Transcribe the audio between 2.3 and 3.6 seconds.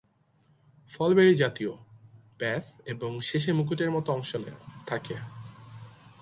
ব্যাস এবং শেষে